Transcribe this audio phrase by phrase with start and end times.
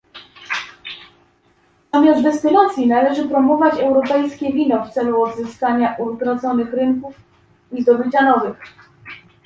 [1.93, 7.15] Zamiast destylacji należy promować europejskie wino w celu odzyskania utraconych rynków
[7.71, 8.57] i zdobycia nowych